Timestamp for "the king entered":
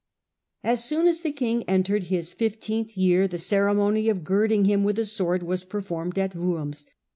1.21-2.05